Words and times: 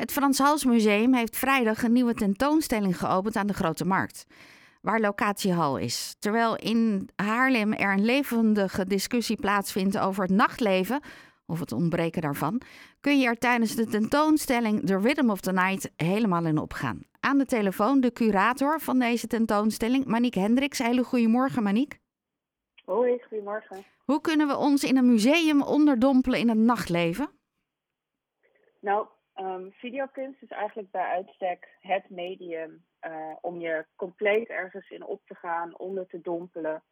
Het 0.00 0.12
Frans 0.12 0.38
Hals 0.38 0.64
Museum 0.64 1.14
heeft 1.14 1.36
vrijdag 1.36 1.82
een 1.82 1.92
nieuwe 1.92 2.14
tentoonstelling 2.14 2.98
geopend 2.98 3.36
aan 3.36 3.46
de 3.46 3.52
Grote 3.52 3.84
Markt, 3.84 4.26
waar 4.80 5.00
locatiehal 5.00 5.76
is. 5.78 6.16
Terwijl 6.18 6.56
in 6.56 7.08
Haarlem 7.16 7.72
er 7.72 7.92
een 7.92 8.04
levendige 8.04 8.84
discussie 8.86 9.36
plaatsvindt 9.36 9.98
over 9.98 10.22
het 10.22 10.32
nachtleven, 10.32 11.00
of 11.46 11.60
het 11.60 11.72
ontbreken 11.72 12.22
daarvan, 12.22 12.60
kun 13.00 13.18
je 13.18 13.26
er 13.26 13.38
tijdens 13.38 13.74
de 13.74 13.86
tentoonstelling 13.86 14.86
The 14.86 14.98
Rhythm 14.98 15.30
of 15.30 15.40
the 15.40 15.52
Night 15.52 15.90
helemaal 15.96 16.46
in 16.46 16.58
opgaan. 16.58 17.00
Aan 17.20 17.38
de 17.38 17.46
telefoon 17.46 18.00
de 18.00 18.12
curator 18.12 18.80
van 18.80 18.98
deze 18.98 19.26
tentoonstelling, 19.26 20.04
Maniek 20.04 20.34
Hendricks. 20.34 20.78
Hele 20.78 21.04
goedemorgen, 21.04 21.62
Maniek. 21.62 21.98
Hoi, 22.84 23.22
goedemorgen. 23.28 23.84
Hoe 24.04 24.20
kunnen 24.20 24.46
we 24.46 24.56
ons 24.56 24.84
in 24.84 24.96
een 24.96 25.06
museum 25.06 25.62
onderdompelen 25.62 26.38
in 26.38 26.48
het 26.48 26.58
nachtleven? 26.58 27.30
Nou, 28.80 29.06
um, 29.40 29.72
videokunst 29.72 30.42
is 30.42 30.50
eigenlijk 30.50 30.90
bij 30.90 31.04
uitstek 31.04 31.68
het 31.80 32.10
medium 32.10 32.84
uh, 33.06 33.34
om 33.40 33.60
je 33.60 33.86
compleet 33.96 34.48
ergens 34.48 34.90
in 34.90 35.04
op 35.04 35.20
te 35.26 35.34
gaan, 35.34 35.78
onder 35.78 36.06
te 36.06 36.20
dompelen. 36.20 36.82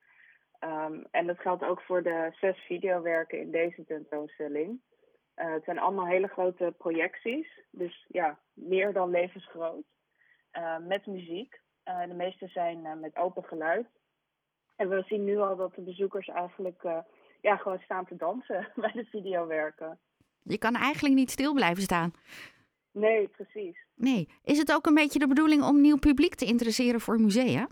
Um, 0.61 1.07
en 1.11 1.27
dat 1.27 1.39
geldt 1.39 1.65
ook 1.65 1.81
voor 1.81 2.03
de 2.03 2.29
zes 2.41 2.59
videowerken 2.59 3.41
in 3.41 3.51
deze 3.51 3.85
tentoonstelling. 3.85 4.81
Uh, 5.37 5.53
het 5.53 5.65
zijn 5.65 5.79
allemaal 5.79 6.07
hele 6.07 6.29
grote 6.29 6.75
projecties, 6.79 7.61
dus 7.71 8.07
ja, 8.09 8.39
meer 8.53 8.93
dan 8.93 9.11
levensgroot. 9.11 9.85
Uh, 10.53 10.79
met 10.79 11.07
muziek. 11.07 11.61
de 11.85 12.15
meeste 12.15 12.49
zijn 12.49 13.01
met 13.01 13.17
open 13.17 13.45
geluid. 13.45 13.87
En 14.77 14.89
we 14.89 15.03
zien 15.07 15.25
nu 15.25 15.39
al 15.39 15.57
dat 15.57 15.75
de 15.75 15.83
bezoekers 15.83 16.29
eigenlijk 16.29 16.83
ja, 17.41 17.57
gewoon 17.57 17.79
staan 17.79 18.07
te 18.07 18.17
dansen 18.17 18.69
bij 18.75 18.93
de 18.93 19.05
videowerken. 19.05 19.99
Je 20.49 20.59
kan 20.59 20.75
eigenlijk 20.75 21.15
niet 21.15 21.31
stil 21.31 21.55
blijven 21.55 21.83
staan. 21.83 22.13
Nee, 22.93 23.29
precies. 23.29 23.87
Nee. 23.95 24.29
Is 24.45 24.59
het 24.59 24.73
ook 24.73 24.87
een 24.87 24.95
beetje 24.95 25.19
de 25.19 25.27
bedoeling 25.27 25.63
om 25.63 25.81
nieuw 25.81 25.99
publiek 25.99 26.35
te 26.35 26.45
interesseren 26.45 27.01
voor 27.01 27.21
musea? 27.21 27.69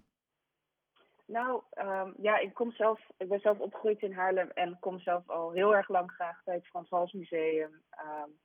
Nou, 1.27 1.63
um, 1.79 2.15
ja, 2.17 2.39
ik 2.39 2.55
kom 2.55 2.73
zelf, 2.73 3.01
ik 3.17 3.29
ben 3.29 3.41
zelf 3.41 3.59
opgegroeid 3.59 4.03
in 4.03 4.13
Haarlem 4.13 4.51
en 4.51 4.77
kom 4.81 5.01
zelf 5.01 5.29
al 5.31 5.53
heel 5.53 5.75
erg 5.75 5.89
lang 5.89 6.11
graag 6.11 6.43
bij 6.45 6.55
het 6.55 6.67
Frans 6.67 6.91
Hals 6.91 7.13
Museum. 7.13 7.83
Um, 8.01 8.39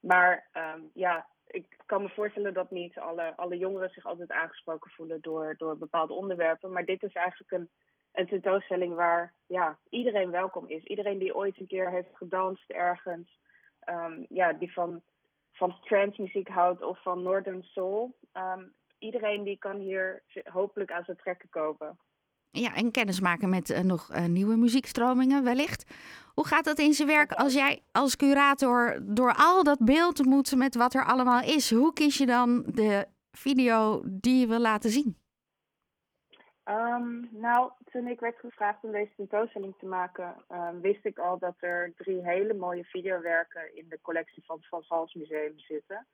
maar 0.00 0.48
um, 0.52 0.90
ja, 0.94 1.26
ik 1.46 1.76
kan 1.86 2.02
me 2.02 2.08
voorstellen 2.08 2.54
dat 2.54 2.70
niet 2.70 2.98
alle, 2.98 3.36
alle 3.36 3.56
jongeren 3.56 3.90
zich 3.90 4.06
altijd 4.06 4.30
aangesproken 4.30 4.90
voelen 4.90 5.20
door, 5.20 5.54
door 5.56 5.78
bepaalde 5.78 6.12
onderwerpen. 6.12 6.72
Maar 6.72 6.84
dit 6.84 7.02
is 7.02 7.12
eigenlijk 7.12 7.50
een, 7.50 7.70
een 8.12 8.26
tentoonstelling 8.26 8.94
waar 8.94 9.34
ja, 9.46 9.78
iedereen 9.88 10.30
welkom 10.30 10.68
is. 10.68 10.84
Iedereen 10.84 11.18
die 11.18 11.34
ooit 11.34 11.60
een 11.60 11.66
keer 11.66 11.90
heeft 11.90 12.16
gedanst 12.16 12.70
ergens, 12.70 13.38
ja, 14.28 14.52
die 14.52 14.72
van 14.72 15.02
van 15.52 15.74
muziek 16.16 16.48
houdt 16.48 16.82
of 16.82 17.02
van 17.02 17.22
Northern 17.22 17.62
Soul. 17.62 18.16
Um, 18.32 18.74
iedereen 18.98 19.44
die 19.44 19.58
kan 19.58 19.78
hier 19.78 20.22
hopelijk 20.44 20.92
aan 20.92 21.04
zijn 21.04 21.16
trekken 21.16 21.48
kopen. 21.48 21.98
Ja, 22.50 22.74
en 22.74 22.90
kennis 22.90 23.20
maken 23.20 23.48
met 23.48 23.70
uh, 23.70 23.80
nog 23.80 24.10
uh, 24.10 24.24
nieuwe 24.24 24.56
muziekstromingen 24.56 25.44
wellicht. 25.44 25.94
Hoe 26.34 26.46
gaat 26.46 26.64
dat 26.64 26.78
in 26.78 26.92
zijn 26.92 27.08
werk 27.08 27.32
als 27.32 27.54
jij 27.54 27.82
als 27.92 28.16
curator 28.16 28.98
door 29.02 29.34
al 29.36 29.62
dat 29.62 29.84
beeld 29.84 30.24
moet 30.24 30.56
met 30.56 30.74
wat 30.74 30.94
er 30.94 31.04
allemaal 31.04 31.42
is? 31.42 31.70
Hoe 31.70 31.92
kies 31.92 32.18
je 32.18 32.26
dan 32.26 32.62
de 32.66 33.06
video 33.30 34.02
die 34.04 34.40
je 34.40 34.46
wil 34.46 34.60
laten 34.60 34.90
zien? 34.90 35.16
Um, 36.68 37.28
nou, 37.30 37.70
toen 37.84 38.06
ik 38.06 38.20
werd 38.20 38.38
gevraagd 38.38 38.84
om 38.84 38.92
deze 38.92 39.14
tentoonstelling 39.16 39.74
te 39.78 39.86
maken, 39.86 40.34
um, 40.52 40.80
wist 40.80 41.04
ik 41.04 41.18
al 41.18 41.38
dat 41.38 41.54
er 41.60 41.92
drie 41.96 42.24
hele 42.24 42.54
mooie 42.54 42.84
videowerken 42.84 43.76
in 43.76 43.88
de 43.88 44.00
collectie 44.00 44.44
van 44.44 44.56
het 44.56 44.68
Van 44.68 44.84
Hals 44.88 45.14
Museum 45.14 45.58
zitten. 45.58 46.06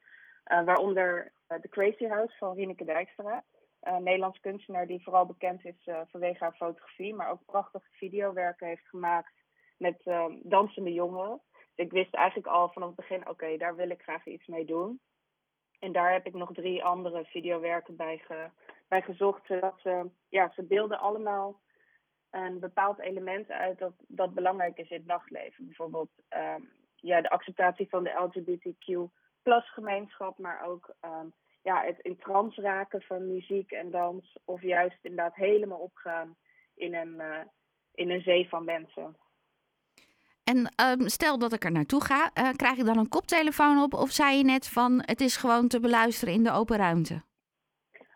Uh, 0.52 0.64
waaronder 0.64 1.32
uh, 1.48 1.58
The 1.58 1.68
Crazy 1.68 2.06
House 2.06 2.36
van 2.36 2.54
Rieneke 2.54 2.84
Dijkstra. 2.84 3.44
Een 3.80 4.02
Nederlands 4.02 4.40
kunstenaar 4.40 4.86
die 4.86 5.02
vooral 5.02 5.26
bekend 5.26 5.64
is 5.64 5.86
uh, 5.86 6.00
vanwege 6.06 6.44
haar 6.44 6.54
fotografie, 6.54 7.14
maar 7.14 7.30
ook 7.30 7.44
prachtige 7.44 7.88
videowerken 7.90 8.66
heeft 8.66 8.88
gemaakt 8.88 9.32
met 9.78 10.00
ehm, 10.04 10.32
dansende 10.42 10.92
jongeren. 10.92 11.40
Dus 11.74 11.86
ik 11.86 11.92
wist 11.92 12.14
eigenlijk 12.14 12.46
al 12.46 12.68
vanaf 12.68 12.88
het 12.88 12.96
begin, 12.96 13.28
oké, 13.28 13.56
daar 13.56 13.76
wil 13.76 13.90
ik 13.90 14.02
graag 14.02 14.26
iets 14.26 14.46
mee 14.46 14.64
doen. 14.64 15.00
En 15.78 15.92
daar 15.92 16.12
heb 16.12 16.26
ik 16.26 16.34
nog 16.34 16.52
drie 16.52 16.84
andere 16.84 17.24
videowerken 17.24 17.96
bij, 17.96 18.18
ge, 18.18 18.50
bij 18.92 19.02
gezocht. 19.02 19.46
Zodat 19.46 19.74
ze, 19.82 20.10
ja, 20.28 20.52
ze 20.54 20.62
beelden 20.62 20.98
allemaal 20.98 21.60
een 22.30 22.58
bepaald 22.60 22.98
element 22.98 23.50
uit 23.50 23.78
dat, 23.78 23.92
dat 24.08 24.34
belangrijk 24.34 24.78
is 24.78 24.90
in 24.90 24.96
het 24.96 25.06
nachtleven. 25.06 25.66
Bijvoorbeeld 25.66 26.10
um, 26.30 26.70
ja, 26.96 27.20
de 27.20 27.30
acceptatie 27.30 27.88
van 27.88 28.04
de 28.04 28.10
LGBTQ 28.10 29.12
plus 29.42 29.72
gemeenschap, 29.72 30.38
maar 30.38 30.66
ook 30.66 30.94
um, 31.04 31.32
ja, 31.62 31.84
het 31.84 31.98
in 31.98 32.18
trance 32.18 32.60
raken 32.60 33.02
van 33.02 33.32
muziek 33.32 33.70
en 33.70 33.90
dans. 33.90 34.38
Of 34.44 34.62
juist 34.62 34.98
inderdaad 35.02 35.34
helemaal 35.34 35.78
opgaan 35.78 36.36
in 36.74 36.94
een, 36.94 37.14
uh, 37.14 37.38
in 37.94 38.10
een 38.10 38.22
zee 38.22 38.48
van 38.48 38.64
mensen. 38.64 39.16
En 40.44 40.58
um, 40.86 41.08
stel 41.08 41.38
dat 41.38 41.52
ik 41.52 41.64
er 41.64 41.72
naartoe 41.72 42.04
ga, 42.04 42.30
uh, 42.34 42.50
krijg 42.56 42.78
ik 42.78 42.84
dan 42.84 42.98
een 42.98 43.08
koptelefoon 43.08 43.82
op? 43.82 43.94
Of 43.94 44.10
zei 44.10 44.36
je 44.36 44.44
net 44.44 44.68
van 44.68 45.02
het 45.04 45.20
is 45.20 45.36
gewoon 45.36 45.68
te 45.68 45.80
beluisteren 45.80 46.34
in 46.34 46.42
de 46.42 46.52
open 46.52 46.76
ruimte? 46.76 47.22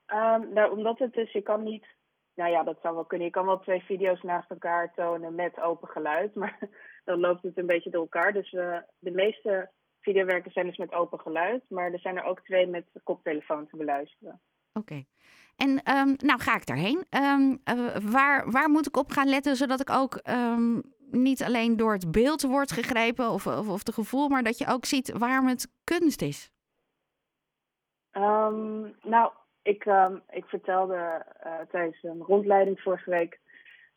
Um, 0.07 0.53
nou, 0.53 0.71
omdat 0.71 0.99
het 0.99 1.13
dus, 1.13 1.33
je 1.33 1.43
kan 1.43 1.63
niet, 1.63 1.87
nou 2.35 2.51
ja, 2.51 2.63
dat 2.63 2.79
zou 2.83 2.95
wel 2.95 3.05
kunnen. 3.05 3.27
Je 3.27 3.33
kan 3.33 3.47
wel 3.47 3.61
twee 3.61 3.83
video's 3.83 4.23
naast 4.23 4.51
elkaar 4.51 4.93
tonen 4.95 5.35
met 5.35 5.61
open 5.61 5.89
geluid, 5.89 6.35
maar 6.41 6.59
dan 7.05 7.21
loopt 7.21 7.43
het 7.43 7.59
een 7.59 7.67
beetje 7.67 7.91
door 7.91 8.01
elkaar. 8.01 8.33
Dus 8.33 8.53
uh, 8.53 8.79
de 8.99 9.11
meeste 9.11 9.71
videowerken 10.01 10.53
zijn 10.53 10.67
dus 10.67 10.77
met 10.77 10.93
open 10.93 11.21
geluid, 11.21 11.63
maar 11.69 11.93
er 11.93 11.99
zijn 11.99 12.17
er 12.17 12.25
ook 12.25 12.41
twee 12.41 12.67
met 12.67 12.85
koptelefoon 13.03 13.67
te 13.67 13.77
beluisteren. 13.77 14.41
Oké. 14.73 14.79
Okay. 14.93 15.07
En 15.57 15.71
um, 15.71 16.15
nou 16.17 16.41
ga 16.41 16.57
ik 16.57 16.67
daarheen. 16.67 17.05
Um, 17.11 17.61
uh, 17.65 17.97
waar, 17.97 18.51
waar 18.51 18.71
moet 18.71 18.87
ik 18.87 18.97
op 18.97 19.11
gaan 19.11 19.29
letten 19.29 19.57
zodat 19.57 19.81
ik 19.81 19.91
ook 19.91 20.21
niet 21.11 21.43
alleen 21.43 21.77
door 21.77 21.93
het 21.93 22.11
beeld 22.11 22.43
wordt 22.43 22.73
gegrepen 22.73 23.31
of, 23.31 23.47
of, 23.47 23.69
of 23.69 23.83
de 23.83 23.93
gevoel, 23.93 24.29
maar 24.29 24.43
dat 24.43 24.59
je 24.59 24.67
ook 24.67 24.85
ziet 24.85 25.19
waarom 25.19 25.47
het 25.47 25.73
kunst 25.85 26.23
is? 26.23 26.51
nou, 29.03 29.31
ik, 29.67 29.85
um, 29.85 30.23
ik 30.31 30.45
vertelde 30.45 31.27
uh, 31.47 31.61
tijdens 31.71 32.03
een 32.03 32.23
rondleiding 32.23 32.81
vorige 32.81 33.11
week 33.11 33.41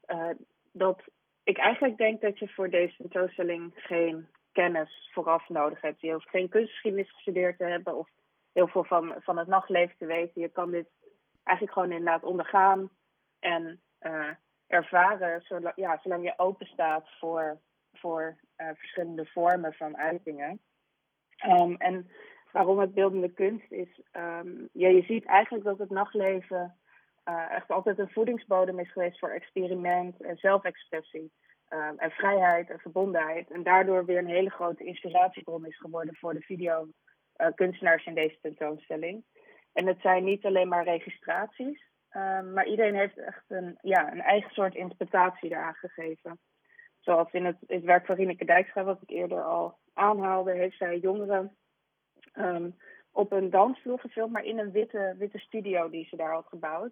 uh, 0.07 0.30
dat 0.72 1.02
ik 1.44 1.57
eigenlijk 1.57 1.97
denk 1.97 2.22
dat 2.22 2.40
je 2.40 2.47
voor 2.47 2.69
deze 2.69 2.96
tentoonstelling 2.96 3.72
geen 3.75 4.28
kennis 4.52 5.09
vooraf 5.13 5.50
nodig 5.50 5.81
hebt. 5.81 6.02
Je 6.02 6.12
hoeft 6.12 6.30
geen 6.30 6.50
kunstgeschiedenis 6.50 7.12
gestudeerd 7.12 7.57
te 7.57 7.63
hebben 7.63 7.97
of 7.97 8.09
heel 8.53 8.68
veel 8.68 8.84
van, 8.84 9.16
van 9.19 9.38
het 9.38 9.47
nachtleven 9.47 9.97
te 9.97 10.06
weten. 10.06 10.41
Je 10.41 10.50
kan 10.50 10.72
dit 10.72 10.88
eigenlijk 11.44 11.78
gewoon 11.78 11.91
inderdaad 11.97 12.24
ondergaan 12.24 12.90
en 13.40 13.81
uh, 14.01 14.30
ervaren, 14.68 15.41
zolang, 15.41 15.75
ja, 15.75 16.00
zolang 16.03 16.24
je 16.24 16.34
open 16.38 16.66
staat 16.66 17.09
voor, 17.19 17.59
voor 17.94 18.38
verschillende 18.56 19.25
vormen 19.25 19.74
van 19.74 19.97
uitingen. 19.97 20.59
Um, 21.46 21.75
en 21.75 22.09
waarom 22.52 22.80
het 22.80 22.94
beeldende 22.94 23.34
kunst 23.34 23.72
is. 23.72 24.02
Um, 24.12 24.70
ja, 24.72 24.88
je 24.88 25.04
ziet 25.04 25.26
eigenlijk 25.26 25.64
dat 25.64 25.78
het 25.78 25.90
nachtleven 25.90 26.76
uh, 27.26 27.52
echt 27.52 27.70
altijd 27.70 28.00
een 28.00 28.10
voedingsbodem 28.10 28.80
is 28.80 28.92
geweest 28.92 29.20
voor 29.20 29.30
experiment 29.30 30.22
en 30.22 30.38
zelfexpressie. 30.38 31.32
Um, 31.74 31.98
en 31.98 32.12
vrijheid 32.12 32.70
en 32.70 32.80
verbondenheid. 32.80 33.52
En 33.52 33.64
daardoor 33.64 34.06
weer 34.06 34.18
een 34.18 34.28
hele 34.28 34.50
grote 34.50 34.84
inspiratiebron 34.84 35.66
is 35.66 35.78
geworden 35.78 36.16
voor 36.16 36.34
de 36.34 36.42
videokunstenaars 36.42 38.02
uh, 38.02 38.08
in 38.08 38.14
deze 38.14 38.38
tentoonstelling. 38.42 39.24
En 39.74 39.88
het 39.88 40.02
zijn 40.02 40.24
niet 40.24 40.46
alleen 40.46 40.68
maar 40.68 40.84
registraties, 40.84 41.84
um, 42.12 42.54
maar 42.54 42.68
iedereen 42.68 42.96
heeft 42.96 43.18
echt 43.18 43.44
een, 43.48 43.78
ja, 43.81 44.12
een 44.12 44.22
eigen 44.22 44.52
soort 44.52 44.76
interpretatie 44.76 45.50
eraan 45.50 45.74
gegeven. 45.74 46.40
Zoals 47.00 47.31
in 47.31 47.46
het, 47.46 47.84
werk 47.84 48.06
van 48.06 48.16
Rieneke 48.16 48.46
Dijkstra, 48.46 48.84
wat 48.84 49.02
ik 49.02 49.10
eerder 49.10 49.44
al 49.44 49.78
aanhaalde, 49.94 50.52
heeft 50.52 50.78
zij 50.78 50.98
jongeren 50.98 51.58
um, 52.39 52.75
op 53.11 53.31
een 53.31 53.50
dansvloer 53.50 54.00
gefilmd, 54.00 54.31
maar 54.31 54.44
in 54.44 54.59
een 54.59 54.71
witte, 54.71 55.15
witte 55.18 55.38
studio 55.38 55.89
die 55.89 56.06
ze 56.06 56.15
daar 56.15 56.33
had 56.33 56.47
gebouwd. 56.47 56.91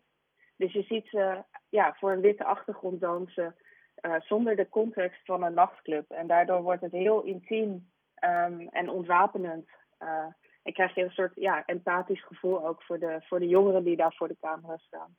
Dus 0.55 0.73
je 0.73 0.83
ziet 0.83 1.07
ze 1.07 1.43
ja, 1.69 1.95
voor 1.99 2.11
een 2.11 2.21
witte 2.21 2.43
achtergrond 2.43 3.01
dansen 3.01 3.55
uh, 4.01 4.15
zonder 4.19 4.55
de 4.55 4.69
context 4.69 5.25
van 5.25 5.43
een 5.43 5.53
nachtclub. 5.53 6.11
En 6.11 6.27
daardoor 6.27 6.61
wordt 6.61 6.81
het 6.81 6.91
heel 6.91 7.23
intiem 7.23 7.91
um, 8.23 8.67
en 8.69 8.89
ontwapenend. 8.89 9.69
Uh, 9.99 10.25
en 10.63 10.73
krijg 10.73 10.95
je 10.95 11.03
een 11.03 11.11
soort 11.11 11.31
ja, 11.35 11.65
empathisch 11.65 12.25
gevoel 12.25 12.67
ook 12.67 12.83
voor 12.83 12.99
de, 12.99 13.21
voor 13.27 13.39
de 13.39 13.47
jongeren 13.47 13.83
die 13.83 13.95
daar 13.95 14.13
voor 14.13 14.27
de 14.27 14.37
camera 14.41 14.77
staan. 14.77 15.15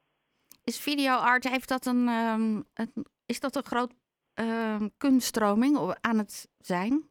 Is 0.64 0.81
videoart, 0.81 1.48
heeft 1.48 1.69
dat 1.69 1.86
een, 1.86 2.08
um, 2.08 2.64
is 3.26 3.40
dat 3.40 3.56
een 3.56 3.64
groot 3.64 3.94
kunststroming 4.96 5.96
aan 6.00 6.19
het 6.19 6.48
zijn? 6.58 7.10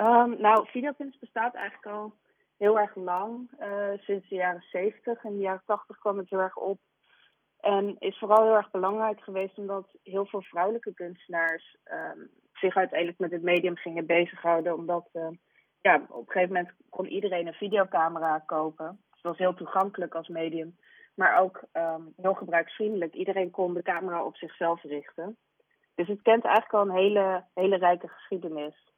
Um, 0.00 0.40
nou, 0.40 0.68
videokunst 0.68 1.20
bestaat 1.20 1.54
eigenlijk 1.54 1.96
al 1.96 2.12
heel 2.56 2.78
erg 2.78 2.94
lang. 2.94 3.50
Uh, 3.60 3.98
sinds 3.98 4.28
de 4.28 4.34
jaren 4.34 4.64
70. 4.70 5.24
In 5.24 5.32
de 5.32 5.38
jaren 5.38 5.62
80 5.66 5.98
kwam 5.98 6.18
het 6.18 6.30
heel 6.30 6.38
erg 6.38 6.56
op. 6.56 6.78
En 7.60 7.96
is 7.98 8.18
vooral 8.18 8.44
heel 8.44 8.56
erg 8.56 8.70
belangrijk 8.70 9.20
geweest 9.20 9.58
omdat 9.58 9.86
heel 10.02 10.26
veel 10.26 10.42
vrouwelijke 10.42 10.94
kunstenaars 10.94 11.76
um, 11.84 12.30
zich 12.52 12.76
uiteindelijk 12.76 13.18
met 13.18 13.30
het 13.30 13.42
medium 13.42 13.76
gingen 13.76 14.06
bezighouden. 14.06 14.74
Omdat 14.74 15.08
uh, 15.12 15.28
ja, 15.80 15.94
op 16.08 16.26
een 16.26 16.32
gegeven 16.32 16.54
moment 16.54 16.74
kon 16.88 17.06
iedereen 17.06 17.46
een 17.46 17.52
videocamera 17.52 18.38
kopen. 18.38 18.86
Het 19.10 19.22
was 19.22 19.38
heel 19.38 19.54
toegankelijk 19.54 20.14
als 20.14 20.28
medium. 20.28 20.76
Maar 21.14 21.40
ook 21.40 21.62
um, 21.72 22.12
heel 22.16 22.34
gebruiksvriendelijk. 22.34 23.14
Iedereen 23.14 23.50
kon 23.50 23.74
de 23.74 23.82
camera 23.82 24.24
op 24.24 24.36
zichzelf 24.36 24.82
richten. 24.82 25.36
Dus 25.94 26.08
het 26.08 26.22
kent 26.22 26.44
eigenlijk 26.44 26.74
al 26.74 26.88
een 26.88 27.02
hele, 27.02 27.44
hele 27.54 27.76
rijke 27.76 28.08
geschiedenis. 28.08 28.88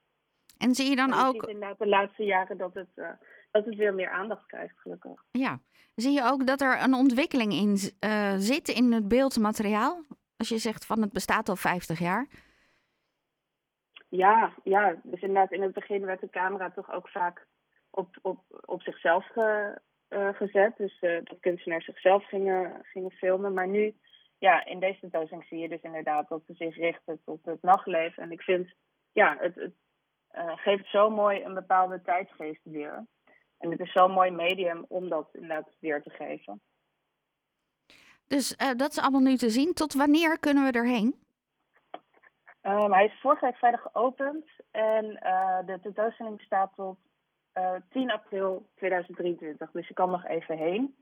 En 0.61 0.75
zie 0.75 0.89
je 0.91 0.97
dan 0.97 1.13
ook. 1.13 1.33
ziet 1.33 1.47
inderdaad 1.47 1.79
de 1.79 1.87
laatste 1.87 2.25
jaren 2.25 2.57
dat 2.57 2.75
het, 2.75 2.89
uh, 2.97 3.09
dat 3.51 3.65
het 3.65 3.75
weer 3.75 3.95
meer 3.95 4.11
aandacht 4.11 4.47
krijgt, 4.47 4.79
gelukkig. 4.79 5.25
Ja. 5.31 5.61
Zie 5.95 6.13
je 6.13 6.23
ook 6.25 6.47
dat 6.47 6.61
er 6.61 6.83
een 6.83 6.95
ontwikkeling 6.95 7.53
in 7.53 7.79
uh, 8.05 8.35
zit 8.37 8.69
in 8.69 8.93
het 8.93 9.09
beeldmateriaal? 9.09 10.03
Als 10.37 10.49
je 10.49 10.59
zegt 10.59 10.87
van 10.87 11.01
het 11.01 11.13
bestaat 11.13 11.49
al 11.49 11.57
50 11.57 11.99
jaar. 11.99 12.27
Ja, 14.09 14.53
ja, 14.65 14.97
dus 15.03 15.21
inderdaad 15.21 15.53
in 15.53 15.63
het 15.63 15.73
begin 15.73 16.05
werd 16.05 16.21
de 16.21 16.31
camera 16.31 16.71
toch 16.71 16.93
ook 16.93 17.09
vaak 17.09 17.47
op, 17.91 18.19
op, 18.23 18.39
op 18.65 18.83
zichzelf 18.83 19.27
ge, 19.27 19.79
uh, 20.09 20.29
gezet. 20.35 20.77
Dus 20.77 20.99
dat 21.01 21.41
kunstenaars 21.41 21.85
zichzelf 21.85 22.29
gingen, 22.29 22.81
gingen 22.83 23.11
filmen. 23.11 23.55
Maar 23.55 23.69
nu, 23.69 23.95
ja, 24.39 24.65
in 24.65 24.81
deze 24.81 25.01
tentoonstelling 25.01 25.47
zie 25.49 25.59
je 25.59 25.69
dus 25.69 25.83
inderdaad 25.83 26.29
dat 26.29 26.43
ze 26.47 26.55
zich 26.55 26.77
richten 26.77 27.21
tot 27.25 27.45
het 27.45 27.63
nachtleven. 27.63 28.23
En 28.23 28.33
ik 28.33 28.43
vind, 28.43 28.75
ja, 29.13 29.37
het, 29.39 29.55
het 29.55 29.75
uh, 30.35 30.57
geeft 30.57 30.87
zo 30.87 31.11
mooi 31.11 31.43
een 31.43 31.55
bepaalde 31.55 32.03
tijdsgeest 32.03 32.61
weer. 32.65 33.07
En 33.59 33.71
het 33.71 33.81
is 33.81 33.93
zo'n 33.93 34.11
mooi 34.11 34.31
medium 34.31 34.85
om 34.89 35.09
dat 35.09 35.29
inderdaad 35.33 35.69
weer 35.79 36.03
te 36.03 36.11
geven. 36.11 36.61
Dus 38.27 38.57
dat 38.57 38.91
is 38.91 38.99
allemaal 38.99 39.21
nu 39.21 39.37
te 39.37 39.51
zien. 39.51 39.75
Tot 39.75 39.95
wanneer 39.95 40.39
kunnen 40.39 40.65
we 40.65 40.79
erheen? 40.79 41.15
Um, 42.63 42.93
hij 42.93 43.05
is 43.05 43.21
vorige 43.21 43.45
week 43.45 43.57
vrijdag 43.57 43.83
geopend 43.83 44.47
en 44.71 45.05
de 45.67 45.79
tentoonstelling 45.83 46.41
staat 46.41 46.73
tot 46.75 46.99
uh, 47.55 47.75
10 47.91 48.11
april 48.11 48.67
2023. 48.77 49.71
Dus 49.71 49.89
je 49.89 49.95
kan 49.95 50.11
nog 50.11 50.27
even 50.27 50.57
heen. 50.57 50.97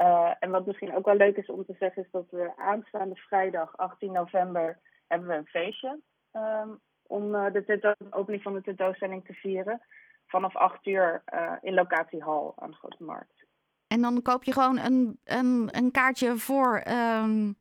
Uh, 0.00 0.32
en 0.38 0.50
wat 0.50 0.66
misschien 0.66 0.94
ook 0.94 1.04
wel 1.04 1.14
leuk 1.14 1.36
is 1.36 1.46
om 1.46 1.64
te 1.64 1.76
zeggen, 1.78 2.02
is 2.02 2.10
dat 2.10 2.26
we 2.30 2.56
aanstaande 2.56 3.16
vrijdag 3.16 3.76
18 3.76 4.12
november 4.12 4.78
hebben 5.06 5.28
we 5.28 5.34
een 5.34 5.46
feestje. 5.46 6.00
Um, 6.32 6.80
om 7.06 7.34
uh, 7.34 7.52
de 7.52 7.96
opening 8.10 8.42
van 8.42 8.54
de 8.54 8.62
tentoonstelling 8.62 9.24
te 9.24 9.32
vieren. 9.32 9.80
Vanaf 10.26 10.56
8 10.56 10.86
uur 10.86 11.22
uh, 11.34 11.52
in 11.60 11.74
locatie 11.74 12.22
Hal 12.22 12.54
aan 12.56 12.70
de 12.70 12.76
Grote 12.76 13.04
Markt. 13.04 13.44
En 13.86 14.00
dan 14.00 14.22
koop 14.22 14.44
je 14.44 14.52
gewoon 14.52 14.78
een, 14.78 15.20
een, 15.24 15.68
een 15.70 15.90
kaartje 15.90 16.36
voor 16.36 16.82
um, 16.88 17.56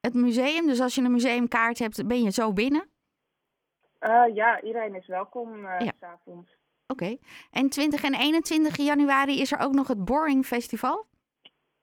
het 0.00 0.14
museum. 0.14 0.66
Dus 0.66 0.80
als 0.80 0.94
je 0.94 1.02
een 1.02 1.12
museumkaart 1.12 1.78
hebt, 1.78 2.06
ben 2.06 2.22
je 2.22 2.30
zo 2.30 2.52
binnen? 2.52 2.88
Uh, 4.00 4.34
ja, 4.34 4.60
iedereen 4.60 4.94
is 4.94 5.06
welkom 5.06 5.64
uh, 5.64 5.74
ja. 5.78 5.92
s'avonds. 6.00 6.56
Oké. 6.86 7.04
Okay. 7.04 7.20
En 7.50 7.68
20 7.68 8.02
en 8.02 8.14
21 8.14 8.76
januari 8.76 9.40
is 9.40 9.52
er 9.52 9.58
ook 9.58 9.72
nog 9.72 9.88
het 9.88 10.04
Boring 10.04 10.46
Festival? 10.46 11.06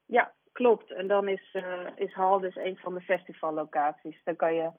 Ja, 0.06 0.34
klopt. 0.52 0.92
En 0.92 1.08
dan 1.08 1.28
is, 1.28 1.54
uh, 1.54 1.88
is 1.96 2.14
Hal 2.14 2.40
dus 2.40 2.56
een 2.56 2.78
van 2.78 2.94
de 2.94 3.02
festivallocaties. 3.02 4.22
Dan 4.24 4.36
kan 4.36 4.54
je 4.54 4.72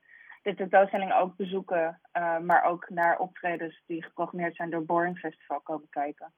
de 0.44 0.54
tentoonstelling 0.54 1.14
ook 1.14 1.36
bezoeken, 1.36 2.00
uh, 2.16 2.38
maar 2.38 2.64
ook 2.64 2.88
naar 2.88 3.18
optredens 3.18 3.82
die 3.86 4.02
geprogrammeerd 4.02 4.56
zijn 4.56 4.70
door 4.70 4.84
Boring 4.84 5.18
Festival 5.18 5.60
komen 5.60 5.88
kijken. 5.90 6.32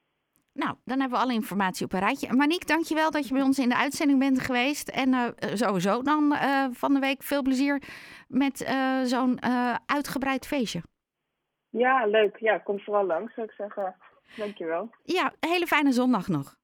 Nou, 0.52 0.74
dan 0.84 1.00
hebben 1.00 1.18
we 1.18 1.24
alle 1.24 1.32
informatie 1.32 1.84
op 1.84 1.92
een 1.92 1.98
rijtje. 1.98 2.32
Maniek, 2.32 2.66
dankjewel 2.66 3.10
dat 3.10 3.28
je 3.28 3.34
bij 3.34 3.42
ons 3.42 3.58
in 3.58 3.68
de 3.68 3.76
uitzending 3.76 4.18
bent 4.18 4.40
geweest. 4.40 4.88
En 4.88 5.08
uh, 5.08 5.26
sowieso 5.38 6.02
dan 6.02 6.32
uh, 6.32 6.66
van 6.70 6.94
de 6.94 7.00
week 7.00 7.22
veel 7.22 7.42
plezier 7.42 7.82
met 8.28 8.58
zo'n 9.04 9.38
uitgebreid 9.86 10.46
feestje. 10.46 10.82
Ja, 11.68 12.06
leuk. 12.06 12.36
Ja, 12.36 12.58
kom 12.58 12.80
vooral 12.80 13.06
langs, 13.06 13.34
zou 13.34 13.46
ik 13.46 13.52
zeggen. 13.52 13.96
Dankjewel. 14.36 14.90
Ja, 15.02 15.32
een 15.40 15.48
hele 15.48 15.66
fijne 15.66 15.92
zondag 15.92 16.28
nog. 16.28 16.56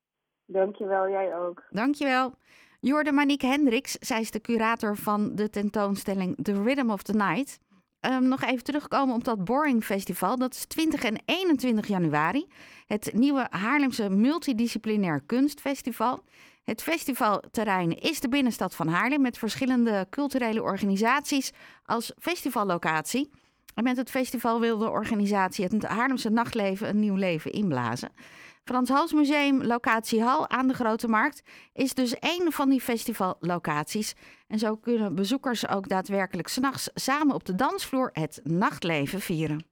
Dankjewel, 0.47 1.09
jij 1.09 1.37
ook. 1.37 1.63
Dankjewel. 1.71 2.35
Jorde 2.85 3.13
Maniek 3.13 3.43
Hendricks, 3.43 3.93
zij 3.93 4.21
is 4.21 4.31
de 4.31 4.41
curator 4.41 4.97
van 4.97 5.35
de 5.35 5.51
tentoonstelling 5.51 6.37
The 6.43 6.63
Rhythm 6.63 6.91
of 6.91 7.03
the 7.03 7.13
Night. 7.13 7.59
Um, 8.01 8.29
nog 8.29 8.43
even 8.43 8.65
terugkomen 8.65 9.15
op 9.15 9.25
dat 9.25 9.45
Boring 9.45 9.85
Festival. 9.85 10.39
Dat 10.39 10.55
is 10.55 10.65
20 10.65 11.03
en 11.03 11.23
21 11.25 11.87
januari. 11.87 12.47
Het 12.87 13.11
nieuwe 13.15 13.47
Haarlemse 13.51 14.11
Multidisciplinair 14.11 15.23
Kunstfestival. 15.27 16.25
Het 16.65 16.83
festivalterrein 16.83 17.99
is 17.99 18.21
de 18.21 18.29
binnenstad 18.29 18.75
van 18.75 18.89
Haarlem 18.89 19.21
met 19.21 19.39
verschillende 19.39 20.07
culturele 20.11 20.63
organisaties 20.63 21.53
als 21.85 22.13
festivallocatie. 22.19 23.31
En 23.75 23.85
met 23.85 23.97
het 23.97 24.11
festival 24.11 24.61
wil 24.61 24.79
de 24.79 24.91
organisatie 24.91 25.65
het 25.65 25.85
Haarlemse 25.85 26.31
nachtleven 26.31 26.89
een 26.89 27.01
nieuw 27.01 27.17
leven 27.17 27.53
inblazen. 27.53 28.13
Frans 28.65 28.89
Hals 28.89 29.13
Museum, 29.13 29.63
locatie 29.63 30.23
Hal 30.23 30.49
aan 30.49 30.69
de 30.69 30.75
Grote 30.75 31.09
Markt, 31.09 31.43
is 31.73 31.95
dus 31.95 32.15
één 32.19 32.53
van 32.53 32.69
die 32.71 32.81
festivallocaties. 32.81 34.15
En 34.49 34.59
zo 34.59 34.77
kunnen 34.77 35.15
bezoekers 35.15 35.69
ook 35.69 35.89
daadwerkelijk 35.89 36.49
s'nachts 36.49 36.91
samen 36.95 37.35
op 37.35 37.45
de 37.45 37.55
dansvloer 37.55 38.11
het 38.13 38.41
nachtleven 38.45 39.21
vieren. 39.21 39.65